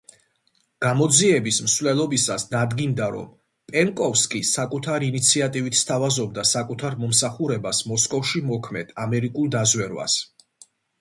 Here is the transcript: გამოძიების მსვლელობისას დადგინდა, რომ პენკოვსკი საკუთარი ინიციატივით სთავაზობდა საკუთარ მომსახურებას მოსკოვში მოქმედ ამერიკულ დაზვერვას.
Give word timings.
გამოძიების 0.83 1.59
მსვლელობისას 1.65 2.45
დადგინდა, 2.53 3.11
რომ 3.17 3.29
პენკოვსკი 3.73 4.43
საკუთარი 4.53 5.13
ინიციატივით 5.13 5.79
სთავაზობდა 5.83 6.49
საკუთარ 6.55 7.01
მომსახურებას 7.05 7.85
მოსკოვში 7.95 8.47
მოქმედ 8.53 8.95
ამერიკულ 9.09 9.57
დაზვერვას. 9.59 10.21